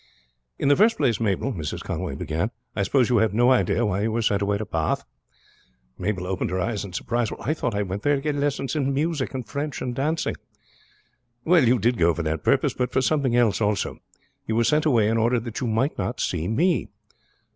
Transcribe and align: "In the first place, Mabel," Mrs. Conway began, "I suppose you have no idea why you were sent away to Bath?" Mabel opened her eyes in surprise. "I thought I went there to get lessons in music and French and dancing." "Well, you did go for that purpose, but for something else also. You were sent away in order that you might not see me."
"In 0.57 0.67
the 0.67 0.75
first 0.75 0.97
place, 0.97 1.19
Mabel," 1.19 1.53
Mrs. 1.53 1.83
Conway 1.83 2.15
began, 2.15 2.49
"I 2.75 2.81
suppose 2.81 3.11
you 3.11 3.17
have 3.17 3.35
no 3.35 3.51
idea 3.51 3.85
why 3.85 4.01
you 4.01 4.11
were 4.11 4.23
sent 4.23 4.41
away 4.41 4.57
to 4.57 4.65
Bath?" 4.65 5.03
Mabel 5.95 6.25
opened 6.25 6.49
her 6.49 6.59
eyes 6.59 6.83
in 6.83 6.91
surprise. 6.93 7.29
"I 7.39 7.53
thought 7.53 7.75
I 7.75 7.83
went 7.83 8.01
there 8.01 8.15
to 8.15 8.21
get 8.23 8.33
lessons 8.33 8.75
in 8.75 8.95
music 8.95 9.35
and 9.35 9.47
French 9.47 9.79
and 9.79 9.93
dancing." 9.93 10.37
"Well, 11.45 11.67
you 11.67 11.77
did 11.77 11.99
go 11.99 12.15
for 12.15 12.23
that 12.23 12.43
purpose, 12.43 12.73
but 12.73 12.91
for 12.91 13.01
something 13.03 13.35
else 13.35 13.61
also. 13.61 13.99
You 14.47 14.55
were 14.55 14.63
sent 14.63 14.87
away 14.87 15.07
in 15.07 15.19
order 15.19 15.39
that 15.39 15.59
you 15.61 15.67
might 15.67 15.95
not 15.99 16.19
see 16.19 16.47
me." 16.47 16.87